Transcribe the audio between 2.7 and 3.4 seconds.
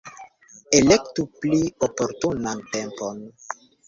tempon.